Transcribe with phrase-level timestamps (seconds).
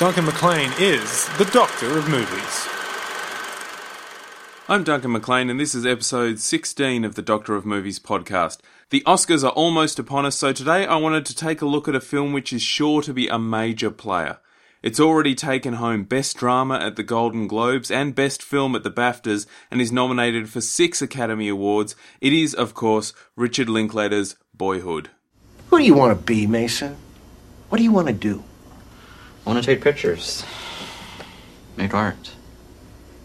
[0.00, 2.68] Duncan McLean is the Doctor of Movies.
[4.66, 8.60] I'm Duncan McLean, and this is episode 16 of the Doctor of Movies podcast.
[8.88, 11.94] The Oscars are almost upon us, so today I wanted to take a look at
[11.94, 14.38] a film which is sure to be a major player.
[14.82, 18.90] It's already taken home Best Drama at the Golden Globes and Best Film at the
[18.90, 21.94] BAFTAs and is nominated for six Academy Awards.
[22.22, 25.10] It is, of course, Richard Linklater's Boyhood.
[25.68, 26.96] Who do you want to be, Mason?
[27.68, 28.44] What do you want to do?
[29.46, 30.44] I want to take pictures.
[31.76, 32.32] Make art.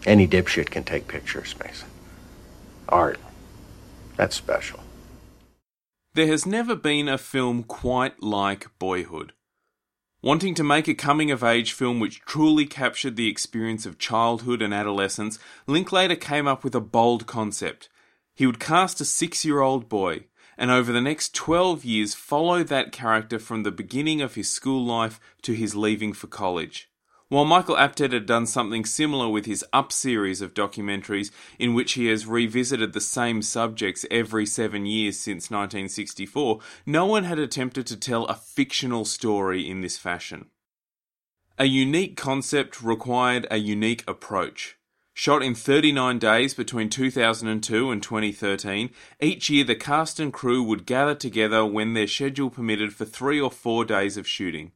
[0.06, 1.88] Any dipshit can take pictures, Mason.
[2.88, 3.18] Art.
[4.16, 4.80] That's special.
[6.14, 9.32] There has never been a film quite like Boyhood.
[10.22, 14.62] Wanting to make a coming of age film which truly captured the experience of childhood
[14.62, 17.88] and adolescence, Linklater came up with a bold concept.
[18.34, 20.24] He would cast a six year old boy,
[20.58, 24.84] and over the next 12 years follow that character from the beginning of his school
[24.84, 26.88] life to his leaving for college.
[27.28, 31.94] While Michael Apted had done something similar with his Up series of documentaries, in which
[31.94, 37.84] he has revisited the same subjects every seven years since 1964, no one had attempted
[37.88, 40.50] to tell a fictional story in this fashion.
[41.58, 44.75] A unique concept required a unique approach.
[45.18, 50.84] Shot in 39 days between 2002 and 2013, each year the cast and crew would
[50.84, 54.72] gather together when their schedule permitted for three or four days of shooting.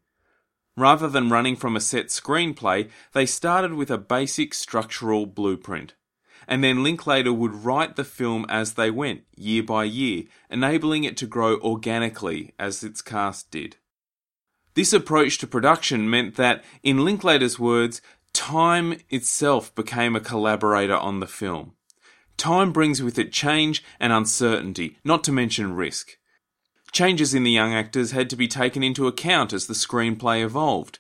[0.79, 5.93] Rather than running from a set screenplay, they started with a basic structural blueprint.
[6.49, 11.19] And then Linklater would write the film as they went, year by year, enabling it
[11.19, 13.77] to grow organically as its cast did.
[14.75, 18.01] This approach to production meant that, in Linklater's words,
[18.33, 21.75] time itself became a collaborator on the film.
[22.37, 26.17] Time brings with it change and uncertainty, not to mention risk.
[26.93, 30.99] Changes in the young actors had to be taken into account as the screenplay evolved.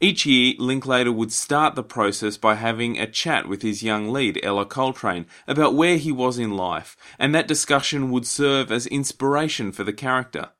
[0.00, 4.38] Each year, Linklater would start the process by having a chat with his young lead,
[4.44, 9.72] Ellar Coltrane, about where he was in life, and that discussion would serve as inspiration
[9.72, 10.50] for the character.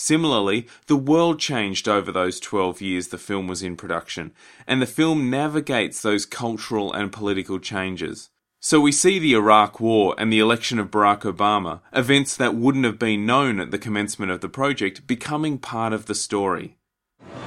[0.00, 4.30] Similarly, the world changed over those 12 years the film was in production,
[4.64, 8.30] and the film navigates those cultural and political changes.
[8.60, 12.84] So we see the Iraq War and the election of Barack Obama, events that wouldn't
[12.84, 16.76] have been known at the commencement of the project, becoming part of the story.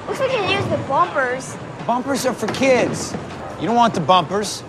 [0.06, 1.56] Looks like you used the bumpers.
[1.86, 3.14] Bumpers are for kids.
[3.60, 4.62] You don't want the bumpers.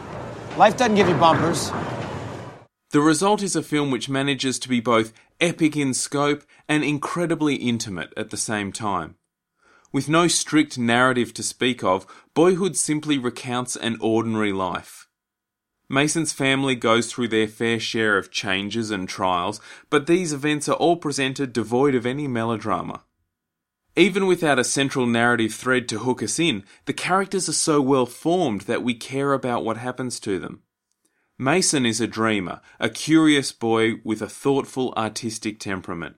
[0.56, 1.70] Life doesn't give you bumpers.
[2.92, 7.56] The result is a film which manages to be both epic in scope and incredibly
[7.56, 9.16] intimate at the same time.
[9.92, 15.10] With no strict narrative to speak of, Boyhood simply recounts an ordinary life.
[15.90, 19.60] Mason's family goes through their fair share of changes and trials,
[19.90, 23.04] but these events are all presented devoid of any melodrama.
[23.98, 28.06] Even without a central narrative thread to hook us in, the characters are so well
[28.06, 30.64] formed that we care about what happens to them.
[31.40, 36.18] Mason is a dreamer, a curious boy with a thoughtful artistic temperament.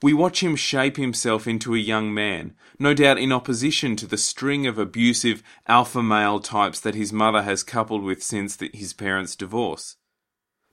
[0.00, 4.16] We watch him shape himself into a young man, no doubt in opposition to the
[4.16, 8.92] string of abusive alpha male types that his mother has coupled with since the, his
[8.92, 9.96] parents' divorce.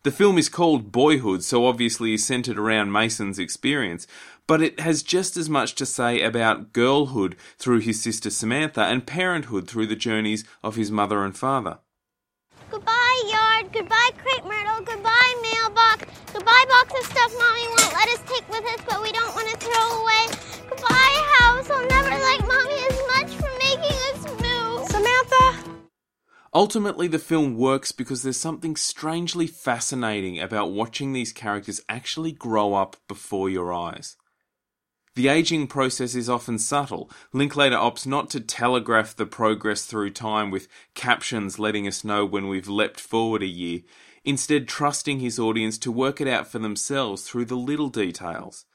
[0.03, 4.06] The film is called Boyhood, so obviously is centered around Mason's experience,
[4.46, 9.08] but it has just as much to say about girlhood through his sister Samantha and
[9.08, 11.80] parenthood through the journeys of his mother and father.
[12.70, 13.04] Goodbye.
[13.75, 14.86] Goodbye, crepe myrtle.
[14.86, 16.06] Goodbye, mailbox.
[16.31, 19.50] Goodbye, box of stuff mommy won't let us take with us, but we don't want
[19.50, 20.28] to throw away.
[20.69, 21.69] Goodbye, house.
[21.69, 24.88] I'll never like mommy as much for making us move.
[24.88, 25.72] Samantha?
[26.53, 32.75] Ultimately, the film works because there's something strangely fascinating about watching these characters actually grow
[32.75, 34.16] up before your eyes.
[35.16, 37.09] The aging process is often subtle.
[37.31, 42.50] Linklater opts not to telegraph the progress through time with captions letting us know when
[42.50, 43.80] we've leapt forward a year,
[44.26, 48.66] instead, trusting his audience to work it out for themselves through the little details.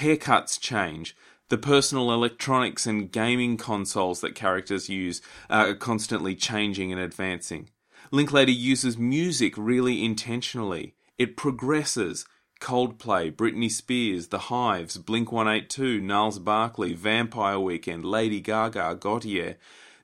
[0.00, 1.16] Haircuts change.
[1.48, 7.70] The personal electronics and gaming consoles that characters use are constantly changing and advancing.
[8.10, 10.96] Linklater uses music really intentionally.
[11.18, 12.26] It progresses,
[12.64, 19.56] Coldplay, Britney Spears, The Hives, Blink 182, Gnarls Barkley, Vampire Weekend, Lady Gaga, Gotye.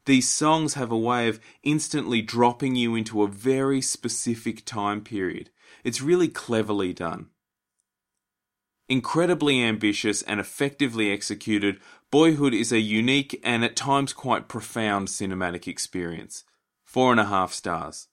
[0.05, 5.49] These songs have a way of instantly dropping you into a very specific time period.
[5.85, 7.29] It's really cleverly done.
[8.91, 11.81] Incredibly ambitious and effectively executed,
[12.11, 16.45] Boyhood is a unique and at times quite profound cinematic experience.
[16.85, 18.09] Four and a half stars.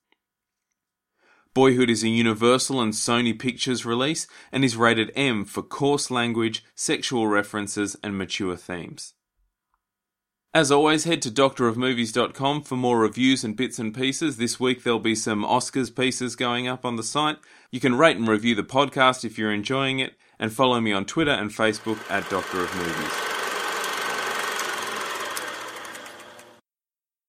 [1.58, 6.64] Boyhood is a Universal and Sony Pictures release and is rated M for coarse language,
[6.76, 9.16] sexual references, and mature themes.
[10.54, 14.38] As always, head to doctorofmovies.com for more reviews and bits and pieces.
[14.38, 17.38] This week there'll be some Oscars pieces going up on the site.
[17.72, 21.06] You can rate and review the podcast if you're enjoying it, and follow me on
[21.06, 23.27] Twitter and Facebook at Doctor of Movies.